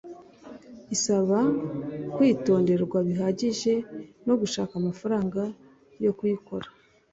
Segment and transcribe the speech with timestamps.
[0.95, 1.39] isaba
[2.13, 3.73] kwitonderwa bihagije
[4.27, 5.41] no gushaka amafaranga
[6.03, 6.67] yo kuyikora